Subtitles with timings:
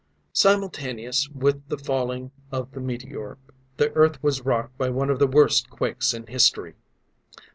[0.33, 3.37] Simultaneous with the falling of the meteor,
[3.77, 6.73] the Earth was rocked by one of the worst quakes in history.